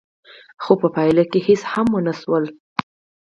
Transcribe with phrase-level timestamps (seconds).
[0.63, 2.45] خو په پايله کې هېڅ هم ونه شول.